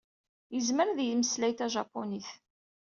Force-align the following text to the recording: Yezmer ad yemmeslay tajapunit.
Yezmer 0.55 0.87
ad 0.89 0.99
yemmeslay 1.03 1.53
tajapunit. 1.55 2.29